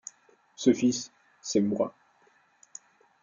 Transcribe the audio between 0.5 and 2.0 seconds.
Ce fils, c’est moi.